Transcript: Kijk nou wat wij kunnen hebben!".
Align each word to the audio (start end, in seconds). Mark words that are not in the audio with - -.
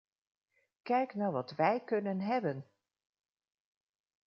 Kijk 0.81 1.13
nou 1.15 1.31
wat 1.31 1.51
wij 1.55 1.79
kunnen 1.83 2.19
hebben!". 2.19 2.65